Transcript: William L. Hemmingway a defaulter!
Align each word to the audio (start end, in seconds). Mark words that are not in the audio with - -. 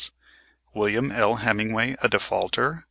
William 0.73 1.11
L. 1.11 1.35
Hemmingway 1.35 1.95
a 2.01 2.09
defaulter! 2.09 2.79